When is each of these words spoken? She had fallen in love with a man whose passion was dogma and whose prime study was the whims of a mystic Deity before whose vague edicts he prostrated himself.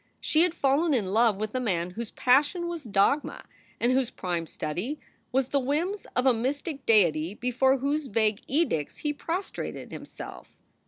She 0.19 0.41
had 0.41 0.55
fallen 0.55 0.95
in 0.95 1.05
love 1.13 1.37
with 1.37 1.53
a 1.53 1.59
man 1.59 1.91
whose 1.91 2.09
passion 2.09 2.67
was 2.67 2.85
dogma 2.85 3.45
and 3.79 3.91
whose 3.91 4.09
prime 4.09 4.47
study 4.47 4.99
was 5.31 5.49
the 5.49 5.59
whims 5.59 6.07
of 6.15 6.25
a 6.25 6.33
mystic 6.33 6.87
Deity 6.87 7.35
before 7.35 7.77
whose 7.77 8.07
vague 8.07 8.41
edicts 8.47 8.97
he 8.97 9.13
prostrated 9.13 9.91
himself. 9.91 10.57